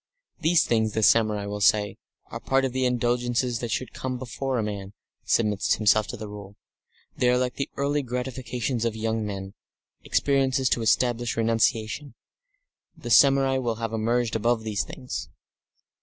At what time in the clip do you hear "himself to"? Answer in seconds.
5.75-6.17